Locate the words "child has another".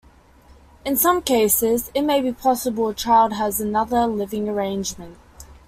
2.95-4.07